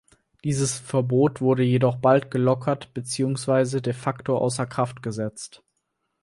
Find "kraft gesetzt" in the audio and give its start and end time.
4.65-5.63